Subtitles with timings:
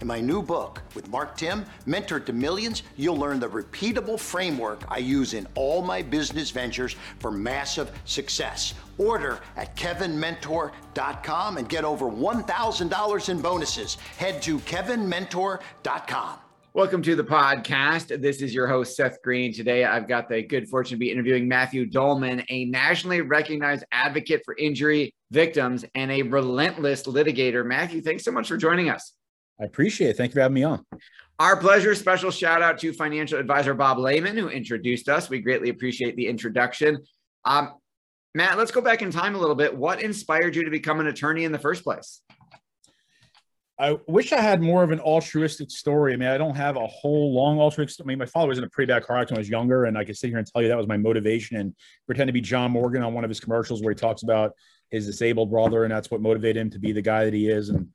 [0.00, 4.84] In my new book with Mark Timm, Mentor to Millions, you'll learn the repeatable framework
[4.88, 8.74] I use in all my business ventures for massive success.
[8.96, 13.96] Order at kevinmentor.com and get over $1,000 in bonuses.
[14.18, 16.38] Head to kevinmentor.com.
[16.74, 18.22] Welcome to the podcast.
[18.22, 19.52] This is your host, Seth Greene.
[19.52, 24.42] Today, I've got the good fortune to be interviewing Matthew Dolman, a nationally recognized advocate
[24.44, 27.66] for injury victims and a relentless litigator.
[27.66, 29.17] Matthew, thanks so much for joining us.
[29.60, 30.16] I appreciate it.
[30.16, 30.84] Thank you for having me on.
[31.38, 31.94] Our pleasure.
[31.94, 35.30] Special shout out to financial advisor Bob Lehman, who introduced us.
[35.30, 36.98] We greatly appreciate the introduction.
[37.44, 37.74] Um,
[38.34, 39.76] Matt, let's go back in time a little bit.
[39.76, 42.22] What inspired you to become an attorney in the first place?
[43.80, 46.12] I wish I had more of an altruistic story.
[46.12, 47.94] I mean, I don't have a whole long altruistic.
[47.94, 48.06] Story.
[48.06, 49.84] I mean, my father was in a pretty bad car accident when I was younger,
[49.84, 51.74] and I could sit here and tell you that was my motivation and
[52.06, 54.52] pretend to be John Morgan on one of his commercials where he talks about
[54.90, 57.68] his disabled brother, and that's what motivated him to be the guy that he is.
[57.68, 57.88] And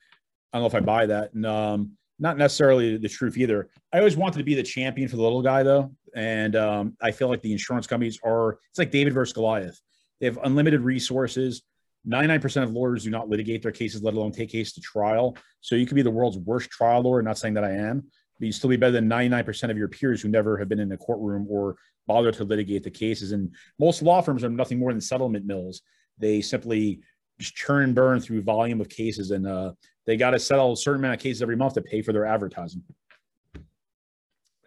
[0.53, 1.33] I don't know if I buy that.
[1.33, 3.69] And um, not necessarily the truth either.
[3.91, 5.91] I always wanted to be the champion for the little guy, though.
[6.15, 9.79] And um, I feel like the insurance companies are, it's like David versus Goliath.
[10.19, 11.63] They have unlimited resources.
[12.07, 15.35] 99% of lawyers do not litigate their cases, let alone take cases to trial.
[15.61, 17.21] So you could be the world's worst trial lawyer.
[17.23, 18.03] Not saying that I am,
[18.39, 20.91] but you still be better than 99% of your peers who never have been in
[20.91, 23.31] a courtroom or bother to litigate the cases.
[23.31, 25.81] And most law firms are nothing more than settlement mills.
[26.19, 26.99] They simply
[27.39, 29.73] just churn and burn through volume of cases, and uh,
[30.05, 32.25] they got to settle a certain amount of cases every month to pay for their
[32.25, 32.83] advertising.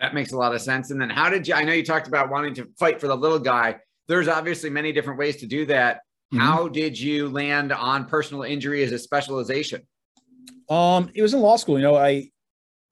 [0.00, 0.90] That makes a lot of sense.
[0.90, 1.54] And then, how did you?
[1.54, 3.76] I know you talked about wanting to fight for the little guy.
[4.08, 6.00] There's obviously many different ways to do that.
[6.32, 6.38] Mm-hmm.
[6.38, 9.86] How did you land on personal injury as a specialization?
[10.68, 11.78] Um, it was in law school.
[11.78, 12.30] You know, I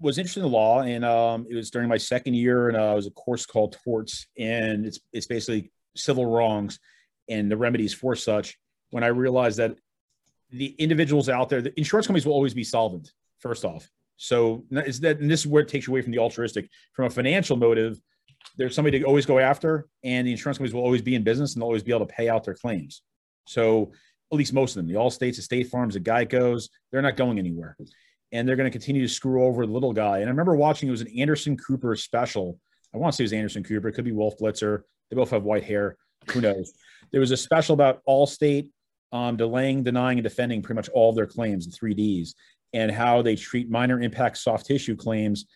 [0.00, 2.97] was interested in law, and um, it was during my second year, and uh, it
[2.97, 6.78] was a course called torts, and it's it's basically civil wrongs
[7.28, 8.56] and the remedies for such.
[8.91, 9.77] When I realized that
[10.56, 13.12] the individuals out there, the insurance companies will always be solvent.
[13.41, 16.19] First off, so is that and this is where it takes you away from the
[16.19, 16.69] altruistic.
[16.92, 18.00] From a financial motive,
[18.56, 21.54] there's somebody to always go after, and the insurance companies will always be in business
[21.54, 23.03] and they'll always be able to pay out their claims.
[23.47, 23.92] So
[24.32, 27.38] at least most of them, the Allstates, the State Farms, the Geicos, they're not going
[27.38, 27.76] anywhere,
[28.32, 30.19] and they're going to continue to screw over the little guy.
[30.19, 32.59] And I remember watching it was an Anderson Cooper special.
[32.94, 33.88] I want to say it was Anderson Cooper.
[33.88, 34.82] It could be Wolf Blitzer.
[35.10, 35.97] They both have white hair.
[36.31, 36.72] Who knows?
[37.10, 38.69] There was a special about Allstate
[39.15, 42.35] um, delaying, denying, and defending pretty much all their claims, the three Ds,
[42.73, 45.47] and how they treat minor impact soft tissue claims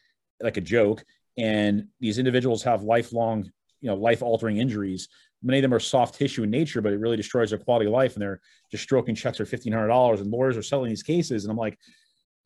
[0.41, 1.05] like a joke.
[1.37, 5.09] And these individuals have lifelong, you know, life altering injuries.
[5.43, 7.93] Many of them are soft tissue in nature, but it really destroys their quality of
[7.93, 8.15] life.
[8.15, 11.45] And they're just stroking checks for fifteen hundred dollars, and lawyers are selling these cases.
[11.45, 11.77] And I'm like,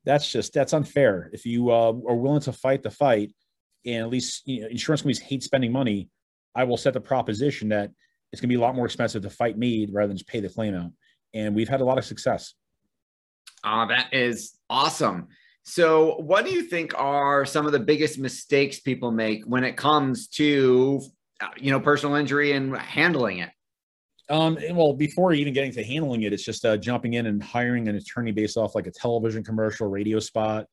[0.06, 1.28] that's just that's unfair.
[1.34, 3.34] If you uh, are willing to fight the fight,
[3.84, 6.08] and at least you know, insurance companies hate spending money,
[6.54, 7.90] I will set the proposition that
[8.32, 10.40] it's going to be a lot more expensive to fight me rather than just pay
[10.40, 10.90] the claim out
[11.34, 12.54] and we've had a lot of success.
[13.64, 15.28] Uh, that is awesome.
[15.64, 19.76] So, what do you think are some of the biggest mistakes people make when it
[19.76, 21.00] comes to,
[21.40, 23.50] uh, you know, personal injury and handling it?
[24.28, 27.88] Um, well, before even getting to handling it, it's just uh, jumping in and hiring
[27.88, 30.66] an attorney based off like a television commercial, radio spot.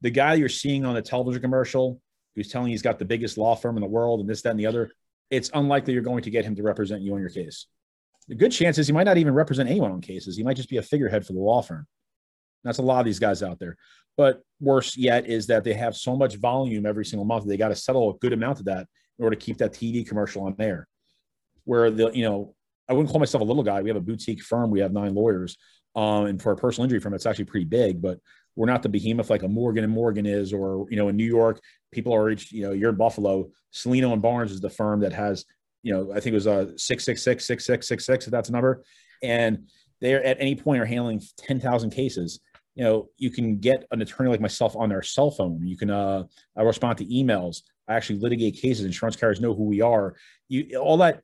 [0.00, 2.00] The guy you're seeing on the television commercial
[2.34, 4.50] who's telling you he's got the biggest law firm in the world and this, that,
[4.50, 4.90] and the other,
[5.30, 7.66] it's unlikely you're going to get him to represent you on your case
[8.28, 10.36] the good chance is he might not even represent anyone on cases.
[10.36, 11.86] He might just be a figurehead for the law firm.
[12.64, 13.76] That's a lot of these guys out there.
[14.16, 17.46] But worse yet is that they have so much volume every single month.
[17.46, 18.86] They got to settle a good amount of that.
[19.18, 20.86] in order to keep that TV commercial on there.
[21.64, 22.54] Where the, you know,
[22.88, 23.82] I wouldn't call myself a little guy.
[23.82, 24.70] We have a boutique firm.
[24.70, 25.56] We have nine lawyers.
[25.94, 28.18] Um, and for a personal injury firm, it's actually pretty big, but
[28.56, 31.26] we're not the behemoth like a Morgan and Morgan is, or, you know, in New
[31.26, 31.60] York,
[31.90, 35.44] people are, you know, you're in Buffalo, Cellino and Barnes is the firm that has,
[35.82, 38.30] you know, I think it was a six, six, six, six, six, six, six, if
[38.30, 38.84] that's a number.
[39.22, 39.68] And
[40.00, 42.40] they're at any point are handling 10,000 cases.
[42.74, 45.66] You know, you can get an attorney like myself on their cell phone.
[45.66, 46.24] You can, uh,
[46.56, 47.62] I respond to emails.
[47.88, 48.84] I actually litigate cases.
[48.84, 50.16] Insurance carriers know who we are.
[50.48, 51.22] You, all that,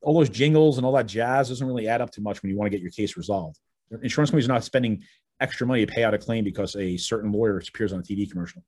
[0.00, 2.58] all those jingles and all that jazz doesn't really add up to much when you
[2.58, 3.58] want to get your case resolved.
[4.02, 5.04] Insurance companies are not spending
[5.40, 8.28] extra money to pay out a claim because a certain lawyer appears on a TV
[8.30, 8.64] commercial.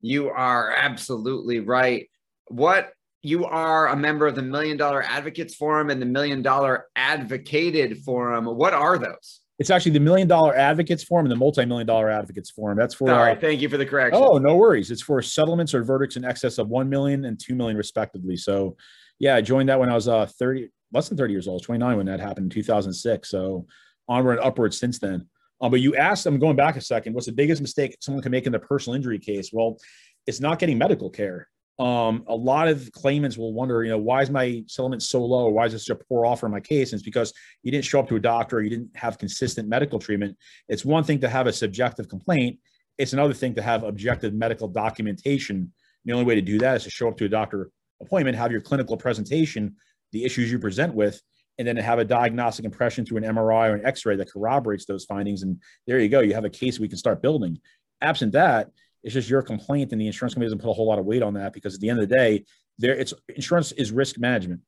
[0.00, 2.08] You are absolutely right.
[2.48, 2.92] What
[3.22, 7.98] you are a member of the Million Dollar Advocates Forum and the Million Dollar Advocated
[7.98, 8.46] Forum.
[8.46, 9.40] What are those?
[9.58, 12.76] It's actually the Million Dollar Advocates Forum and the Multi Million Dollar Advocates Forum.
[12.76, 13.10] That's for.
[13.10, 13.36] All right.
[13.36, 14.22] uh, thank you for the correction.
[14.22, 14.90] Oh, no worries.
[14.90, 18.36] It's for settlements or verdicts in excess of one million and two million, respectively.
[18.36, 18.76] So,
[19.18, 21.96] yeah, I joined that when I was uh, 30, less than 30 years old, 29
[21.96, 23.30] when that happened in 2006.
[23.30, 23.66] So,
[24.08, 25.26] onward and upward since then.
[25.62, 28.30] Um, but you asked, I'm going back a second, what's the biggest mistake someone can
[28.30, 29.50] make in their personal injury case?
[29.54, 29.78] Well,
[30.26, 34.22] it's not getting medical care um, a lot of claimants will wonder, you know, why
[34.22, 35.48] is my settlement so low?
[35.48, 36.92] Why is this such a poor offer in my case?
[36.92, 39.98] And it's because you didn't show up to a doctor, you didn't have consistent medical
[39.98, 40.36] treatment.
[40.68, 42.58] It's one thing to have a subjective complaint.
[42.96, 45.70] It's another thing to have objective medical documentation.
[46.06, 47.70] The only way to do that is to show up to a doctor
[48.00, 49.76] appointment, have your clinical presentation,
[50.12, 51.20] the issues you present with,
[51.58, 55.04] and then have a diagnostic impression through an MRI or an X-ray that corroborates those
[55.04, 55.42] findings.
[55.42, 56.20] And there you go.
[56.20, 57.58] You have a case we can start building.
[58.00, 58.70] Absent that,
[59.06, 61.22] it's just your complaint, and the insurance company doesn't put a whole lot of weight
[61.22, 62.44] on that because at the end of the day,
[62.76, 64.62] there it's insurance is risk management,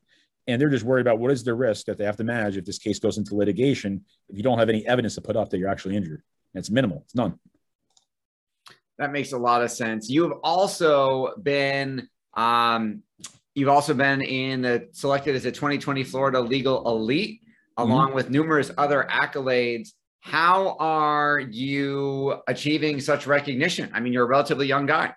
[0.46, 2.64] and they're just worried about what is the risk that they have to manage if
[2.64, 4.04] this case goes into litigation.
[4.28, 6.22] If you don't have any evidence to put up that you're actually injured,
[6.54, 7.02] and it's minimal.
[7.04, 7.36] It's none.
[8.98, 10.08] That makes a lot of sense.
[10.08, 13.02] You have also been um,
[13.56, 17.90] you've also been in the selected as a 2020 Florida Legal Elite, mm-hmm.
[17.90, 19.94] along with numerous other accolades.
[20.20, 23.90] How are you achieving such recognition?
[23.94, 25.14] I mean, you're a relatively young guy.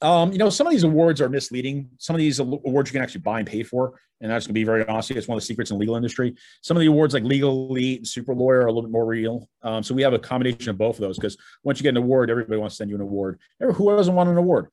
[0.00, 1.90] Um, you know, some of these awards are misleading.
[1.98, 4.60] Some of these awards you can actually buy and pay for, and that's going to
[4.60, 5.10] be very honest.
[5.10, 6.36] It's one of the secrets in the legal industry.
[6.62, 9.06] Some of the awards, like Legal Elite and Super Lawyer, are a little bit more
[9.06, 9.48] real.
[9.62, 11.96] Um, so we have a combination of both of those because once you get an
[11.96, 13.40] award, everybody wants to send you an award.
[13.58, 14.68] Who doesn't want an award?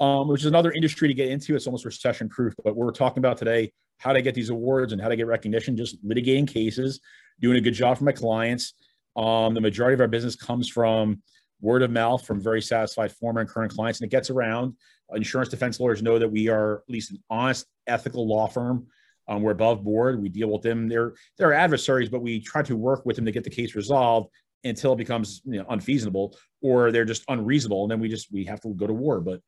[0.00, 1.54] Um, which is another industry to get into.
[1.54, 2.54] It's almost recession proof.
[2.64, 5.76] But we're talking about today how to get these awards and how to get recognition.
[5.76, 7.00] Just litigating cases,
[7.40, 8.74] doing a good job for my clients.
[9.16, 11.22] Um, the majority of our business comes from
[11.60, 14.74] word of mouth from very satisfied former and current clients, and it gets around.
[15.14, 18.86] Insurance defense lawyers know that we are at least an honest, ethical law firm.
[19.28, 20.20] Um, we're above board.
[20.20, 20.88] We deal with them.
[20.88, 24.30] They're they're adversaries, but we try to work with them to get the case resolved
[24.64, 28.44] until it becomes you know, unfeasible or they're just unreasonable, and then we just we
[28.44, 29.20] have to go to war.
[29.20, 29.40] But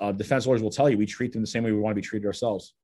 [0.00, 2.00] uh, defense lawyers will tell you we treat them the same way we want to
[2.00, 2.74] be treated ourselves.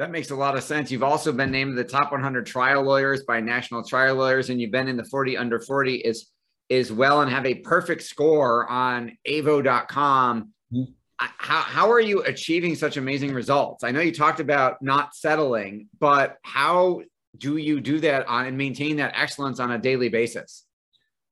[0.00, 0.90] That makes a lot of sense.
[0.90, 4.70] You've also been named the top 100 trial lawyers by National Trial Lawyers, and you've
[4.70, 6.24] been in the 40 under 40 as,
[6.70, 10.54] as well and have a perfect score on avvo.com.
[10.72, 10.92] Mm-hmm.
[11.18, 13.84] How, how are you achieving such amazing results?
[13.84, 17.02] I know you talked about not settling, but how
[17.36, 20.64] do you do that on and maintain that excellence on a daily basis?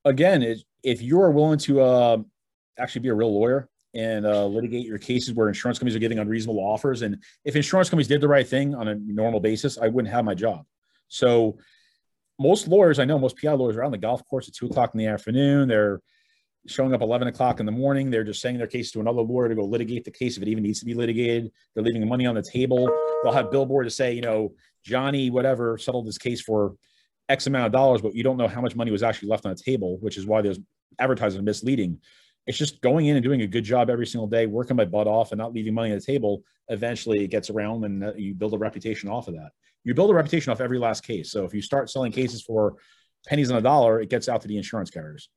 [0.05, 0.43] Again,
[0.83, 2.19] if you're willing to uh,
[2.79, 6.19] actually be a real lawyer, and uh, litigate your cases where insurance companies are giving
[6.19, 7.03] unreasonable offers.
[7.03, 10.25] And if insurance companies did the right thing on a normal basis, I wouldn't have
[10.25, 10.65] my job.
[11.09, 11.59] So
[12.39, 14.91] most lawyers I know, most PI lawyers are on the golf course at two o'clock
[14.95, 15.69] in the afternoon.
[15.69, 16.01] They're
[16.67, 18.11] showing up 11 o'clock in the morning.
[18.11, 20.49] They're just saying their case to another lawyer to go litigate the case if it
[20.49, 21.51] even needs to be litigated.
[21.75, 22.91] They're leaving money on the table.
[23.23, 24.53] They'll have billboard to say, you know,
[24.85, 26.75] Johnny, whatever, settled this case for
[27.29, 29.55] X amount of dollars, but you don't know how much money was actually left on
[29.55, 30.59] the table, which is why there's
[30.99, 32.01] advertising misleading
[32.49, 35.07] it's just going in and doing a good job every single day, working my butt
[35.07, 36.43] off and not leaving money on the table.
[36.69, 39.51] Eventually it gets around and uh, you build a reputation off of that.
[39.85, 41.31] You build a reputation off every last case.
[41.31, 42.77] So if you start selling cases for
[43.27, 45.29] pennies on a dollar, it gets out to the insurance carriers.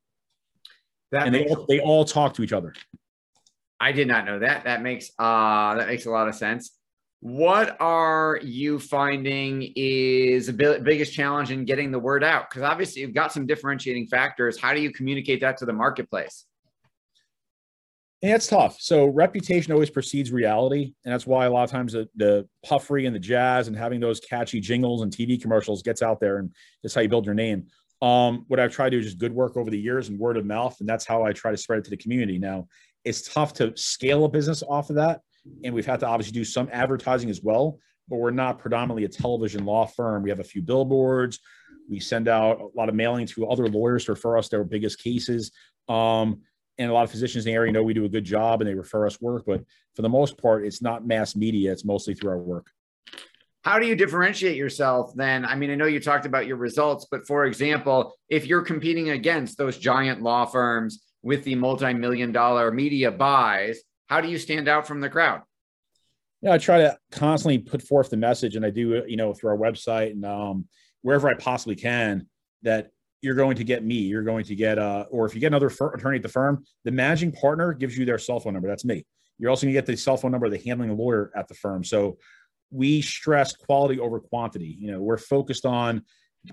[1.10, 2.72] That and they, all, they all talk to each other.
[3.78, 4.64] I did not know that.
[4.64, 6.78] That makes uh that makes a lot of sense.
[7.20, 12.48] What are you finding is the biggest challenge in getting the word out?
[12.48, 14.58] Because obviously you've got some differentiating factors.
[14.58, 16.46] How do you communicate that to the marketplace?
[18.22, 18.76] And it's tough.
[18.80, 23.06] So reputation always precedes reality, and that's why a lot of times the, the puffery
[23.06, 26.54] and the jazz and having those catchy jingles and TV commercials gets out there, and
[26.82, 27.66] that's how you build your name.
[28.00, 30.36] Um, what I've tried to do is just good work over the years and word
[30.36, 32.38] of mouth, and that's how I try to spread it to the community.
[32.38, 32.68] Now,
[33.04, 35.20] it's tough to scale a business off of that,
[35.64, 37.78] and we've had to obviously do some advertising as well.
[38.08, 40.22] But we're not predominantly a television law firm.
[40.22, 41.40] We have a few billboards.
[41.88, 45.02] We send out a lot of mailing to other lawyers to refer us their biggest
[45.02, 45.50] cases.
[45.88, 46.42] Um,
[46.78, 48.68] and a lot of physicians in the area know we do a good job and
[48.68, 49.44] they refer us work.
[49.46, 49.64] But
[49.94, 52.70] for the most part, it's not mass media; it's mostly through our work.
[53.62, 55.44] How do you differentiate yourself then?
[55.44, 59.10] I mean, I know you talked about your results, but for example, if you're competing
[59.10, 64.68] against those giant law firms with the multi-million dollar media buys, how do you stand
[64.68, 65.42] out from the crowd?
[66.40, 69.50] Yeah, I try to constantly put forth the message, and I do, you know, through
[69.50, 70.66] our website and um,
[71.02, 72.26] wherever I possibly can,
[72.62, 72.90] that
[73.22, 73.94] you're going to get me.
[73.94, 76.64] You're going to get, uh, or if you get another fir- attorney at the firm,
[76.84, 78.68] the managing partner gives you their cell phone number.
[78.68, 79.06] That's me.
[79.38, 81.54] You're also going to get the cell phone number of the handling lawyer at the
[81.54, 81.84] firm.
[81.84, 82.18] So
[82.70, 84.76] we stress quality over quantity.
[84.78, 86.02] You know, we're focused on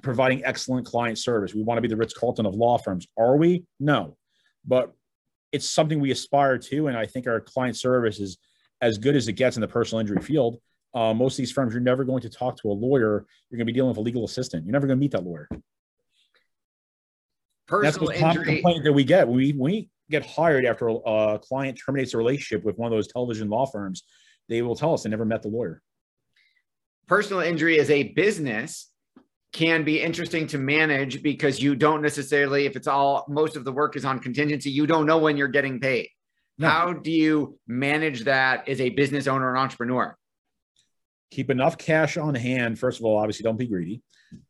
[0.01, 1.53] providing excellent client service.
[1.55, 3.07] We want to be the Ritz Carlton of law firms.
[3.17, 3.65] Are we?
[3.79, 4.17] No,
[4.65, 4.93] but
[5.51, 8.37] it's something we aspire to, and I think our client service is
[8.81, 10.57] as good as it gets in the personal injury field.
[10.93, 13.25] Uh, most of these firms, you're never going to talk to a lawyer.
[13.49, 14.65] You're going to be dealing with a legal assistant.
[14.65, 15.49] You're never going to meet that lawyer.
[17.69, 18.55] Personal That's injury.
[18.55, 19.27] complaint that we get.
[19.27, 23.07] When we, we get hired after a client terminates a relationship with one of those
[23.07, 24.03] television law firms,
[24.47, 25.81] they will tell us they never met the lawyer.
[27.07, 28.91] personal injury as a business
[29.53, 33.71] can be interesting to manage because you don't necessarily, if it's all most of the
[33.71, 36.09] work is on contingency, you don't know when you're getting paid.
[36.57, 36.67] No.
[36.69, 40.15] How do you manage that as a business owner and entrepreneur?
[41.31, 42.79] keep enough cash on hand.
[42.79, 44.01] First of all, obviously, don't be greedy.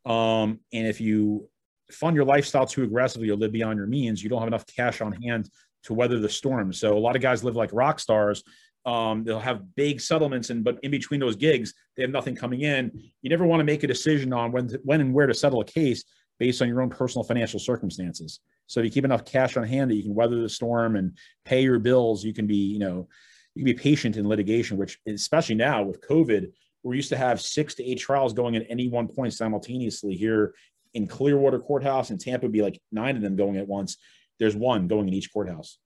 [0.06, 1.50] Um, and if you
[1.91, 5.01] fund your lifestyle too aggressively or live beyond your means, you don't have enough cash
[5.01, 5.50] on hand
[5.84, 6.74] to weather the storm.
[6.74, 8.43] So a lot of guys live like rock stars.
[8.86, 12.62] Um, they'll have big settlements, and but in between those gigs, they have nothing coming
[12.62, 12.91] in.
[13.22, 15.65] You never want to make a decision on when, when and where to settle a
[15.65, 16.03] case
[16.39, 18.39] based on your own personal financial circumstances.
[18.67, 21.17] So if you keep enough cash on hand that you can weather the storm and
[21.43, 23.08] pay your bills, you can be, you know,
[23.55, 26.51] you can be patient in litigation, which especially now with COVID,
[26.84, 30.53] we're used to have six to eight trials going at any one point simultaneously here
[30.93, 33.98] in Clearwater Courthouse and Tampa would be like nine of them going at once.
[34.39, 35.77] There's one going in each courthouse.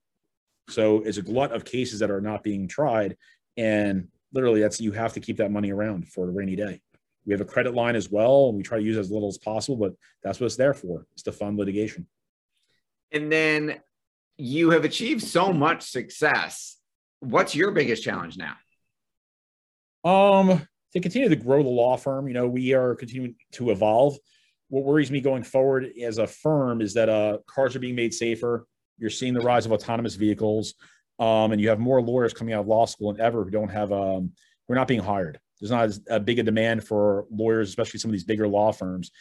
[0.69, 3.17] So it's a glut of cases that are not being tried.
[3.57, 6.81] And literally that's you have to keep that money around for a rainy day.
[7.25, 8.47] We have a credit line as well.
[8.47, 9.93] And we try to use as little as possible, but
[10.23, 11.05] that's what it's there for.
[11.13, 12.07] It's to fund litigation.
[13.11, 13.79] And then
[14.37, 16.77] you have achieved so much success.
[17.19, 18.55] What's your biggest challenge now?
[20.03, 24.17] Um, to continue to grow the law firm, you know, we are continuing to evolve.
[24.73, 28.11] What worries me going forward as a firm is that uh, cars are being made
[28.11, 28.65] safer.
[28.97, 30.73] You're seeing the rise of autonomous vehicles,
[31.19, 33.69] um, and you have more lawyers coming out of law school than ever who don't
[33.69, 34.31] have, um,
[34.67, 35.39] who are not being hired.
[35.61, 38.71] There's not as a big a demand for lawyers, especially some of these bigger law
[38.71, 39.11] firms.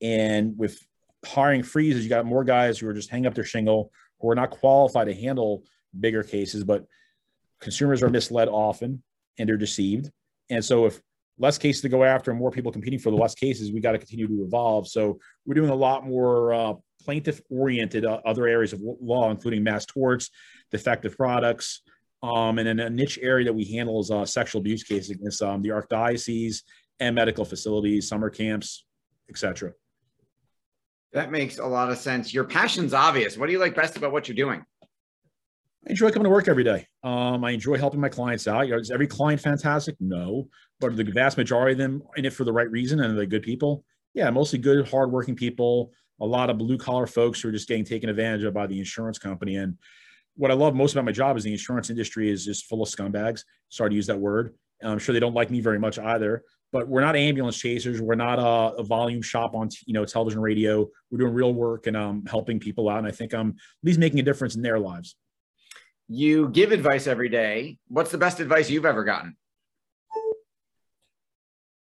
[0.00, 0.78] And with
[1.26, 3.90] hiring freezes, you got more guys who are just hanging up their shingle,
[4.20, 5.64] who are not qualified to handle
[5.98, 6.86] bigger cases, but
[7.60, 9.02] consumers are misled often
[9.40, 10.08] and they're deceived.
[10.50, 11.00] And so if
[11.40, 13.92] less cases to go after and more people competing for the less cases, we got
[13.92, 14.86] to continue to evolve.
[14.86, 19.64] So we're doing a lot more uh, plaintiff oriented uh, other areas of law, including
[19.64, 20.30] mass torts,
[20.70, 21.80] defective products.
[22.22, 25.40] Um, and then a niche area that we handle is uh, sexual abuse cases against
[25.40, 26.62] um, the archdiocese
[27.00, 28.84] and medical facilities, summer camps,
[29.30, 29.72] etc.
[31.14, 32.34] That makes a lot of sense.
[32.34, 33.38] Your passion's obvious.
[33.38, 34.62] What do you like best about what you're doing?
[35.86, 36.86] I enjoy coming to work every day.
[37.02, 38.66] Um, I enjoy helping my clients out.
[38.66, 39.96] You know, is every client fantastic?
[39.98, 43.26] No, but the vast majority of them in it for the right reason and they're
[43.26, 43.84] good people.
[44.12, 45.92] Yeah, mostly good, hardworking people.
[46.20, 48.78] A lot of blue collar folks who are just getting taken advantage of by the
[48.78, 49.56] insurance company.
[49.56, 49.78] And
[50.36, 52.88] what I love most about my job is the insurance industry is just full of
[52.88, 53.44] scumbags.
[53.70, 54.54] Sorry to use that word.
[54.82, 56.42] I'm sure they don't like me very much either.
[56.72, 58.00] But we're not ambulance chasers.
[58.00, 60.88] We're not a, a volume shop on you know television, radio.
[61.10, 62.98] We're doing real work and um, helping people out.
[62.98, 65.16] And I think I'm at least making a difference in their lives.
[66.12, 67.78] You give advice every day.
[67.86, 69.36] What's the best advice you've ever gotten?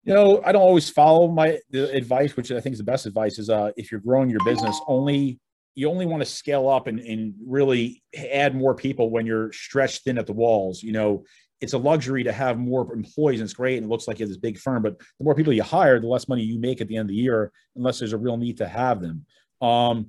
[0.04, 3.06] You know, I don't always follow my the advice, which I think is the best
[3.06, 5.40] advice is uh, if you're growing your business, only
[5.76, 10.04] you only want to scale up and, and really add more people when you're stretched
[10.04, 10.84] thin at the walls.
[10.84, 11.24] You know,
[11.62, 14.24] it's a luxury to have more employees and it's great and it looks like you
[14.24, 16.82] have this big firm, but the more people you hire, the less money you make
[16.82, 19.26] at the end of the year, unless there's a real need to have them.
[19.62, 20.08] Um,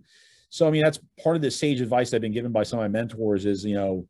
[0.50, 2.84] so, I mean, that's part of the sage advice I've been given by some of
[2.84, 4.06] my mentors is, you know,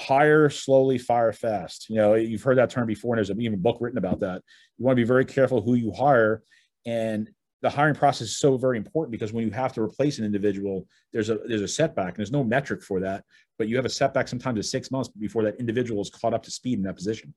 [0.00, 1.88] hire slowly, fire fast.
[1.88, 4.42] You know, you've heard that term before, and there's even a book written about that.
[4.78, 6.42] You want to be very careful who you hire.
[6.86, 7.30] And
[7.62, 10.86] the hiring process is so very important because when you have to replace an individual,
[11.12, 13.24] there's a there's a setback, and there's no metric for that.
[13.58, 16.42] But you have a setback sometimes of six months before that individual is caught up
[16.44, 17.34] to speed in that position.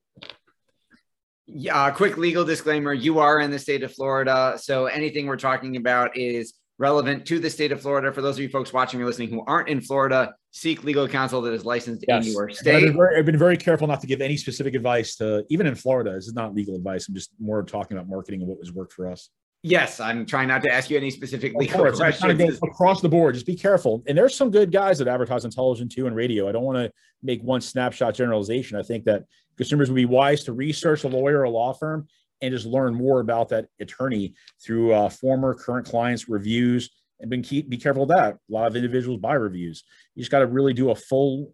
[1.45, 2.93] Yeah, quick legal disclaimer.
[2.93, 4.57] You are in the state of Florida.
[4.61, 8.11] So anything we're talking about is relevant to the state of Florida.
[8.13, 11.41] For those of you folks watching or listening who aren't in Florida, seek legal counsel
[11.41, 12.25] that is licensed Yes.
[12.27, 12.81] in your I've state.
[12.85, 15.75] been, very, I've been very careful not to give any specific advice to even in
[15.75, 16.13] Florida.
[16.13, 17.07] This is not legal advice.
[17.07, 19.29] I'm just more talking about marketing and what was worked for us.
[19.63, 22.59] Yes, I'm trying not to ask you any specific legal course, questions.
[22.63, 23.33] across the board.
[23.33, 24.03] Just be careful.
[24.07, 26.47] And there's some good guys that advertise on television too and radio.
[26.47, 26.91] I don't want to
[27.23, 28.77] make one snapshot generalization.
[28.77, 29.23] I think that
[29.57, 32.07] consumers would be wise to research a lawyer or a law firm
[32.41, 36.89] and just learn more about that attorney through uh, former, current clients' reviews.
[37.19, 38.35] And been keep, be careful of that.
[38.35, 39.83] A lot of individuals buy reviews.
[40.13, 41.53] You just got to really do a full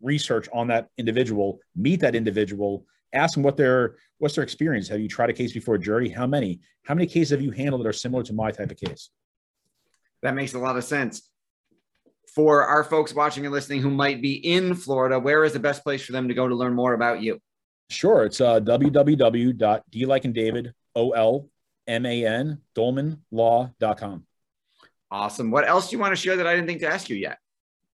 [0.00, 4.88] research on that individual, meet that individual, ask them what their what's their experience.
[4.88, 6.08] Have you tried a case before a jury?
[6.08, 6.60] How many?
[6.84, 9.10] How many cases have you handled that are similar to my type of case?
[10.22, 11.28] That makes a lot of sense.
[12.34, 15.82] For our folks watching and listening who might be in Florida, where is the best
[15.82, 17.40] place for them to go to learn more about you?
[17.90, 18.24] Sure.
[18.24, 21.48] It's uh, www.d like in David, O L
[21.86, 24.24] M A N, dolmanlaw.com.
[25.10, 25.50] Awesome.
[25.50, 27.38] What else do you want to share that I didn't think to ask you yet?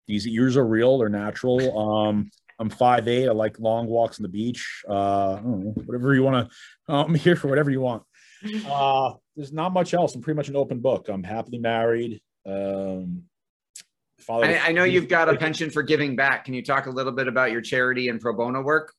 [0.07, 1.77] These ears are real, they're natural.
[1.77, 3.27] Um, I'm 5'8.
[3.27, 4.83] I like long walks on the beach.
[4.87, 8.03] Uh, know, whatever you want to, I'm here for whatever you want.
[8.67, 10.15] Uh, there's not much else.
[10.15, 11.07] I'm pretty much an open book.
[11.09, 12.21] I'm happily married.
[12.45, 13.23] Um,
[14.29, 16.45] I, I know you've got a penchant for giving back.
[16.45, 18.93] Can you talk a little bit about your charity and pro bono work?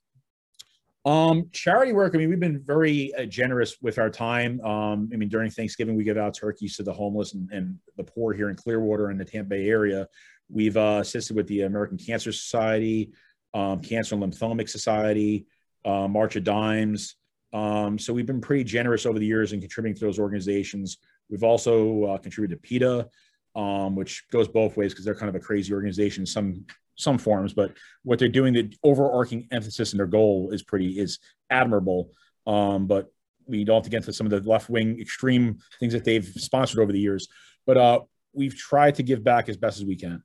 [1.04, 2.14] Um, charity work.
[2.14, 4.60] I mean, we've been very uh, generous with our time.
[4.62, 8.04] Um, I mean, during Thanksgiving, we give out turkeys to the homeless and, and the
[8.04, 10.08] poor here in Clearwater and the Tampa Bay area.
[10.48, 13.12] We've uh, assisted with the American Cancer Society,
[13.52, 15.46] um, Cancer and Lymphomic Society,
[15.84, 17.16] uh, March of Dimes.
[17.52, 20.98] Um, so we've been pretty generous over the years in contributing to those organizations.
[21.28, 23.08] We've also uh, contributed to PETA,
[23.54, 26.64] um, which goes both ways because they're kind of a crazy organization some
[26.96, 27.52] some forms.
[27.52, 27.72] But
[28.02, 31.18] what they're doing, the overarching emphasis and their goal is pretty is
[31.50, 32.10] admirable.
[32.46, 33.12] Um, but
[33.46, 36.24] we don't have to get into some of the left wing extreme things that they've
[36.24, 37.28] sponsored over the years.
[37.66, 38.00] But uh,
[38.32, 40.22] we've tried to give back as best as we can.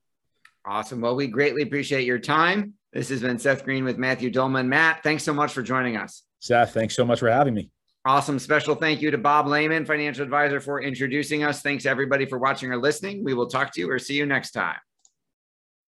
[0.65, 1.01] Awesome.
[1.01, 2.73] Well, we greatly appreciate your time.
[2.91, 4.67] This has been Seth Greene with Matthew Dolman.
[4.67, 6.23] Matt, thanks so much for joining us.
[6.39, 7.71] Seth, thanks so much for having me.
[8.05, 8.39] Awesome.
[8.39, 11.61] Special thank you to Bob Lehman, financial advisor, for introducing us.
[11.61, 13.23] Thanks everybody for watching or listening.
[13.23, 14.77] We will talk to you or see you next time.